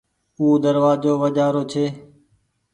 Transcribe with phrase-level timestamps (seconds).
[0.39, 1.85] او دروآزو وجهآ رو ڇي۔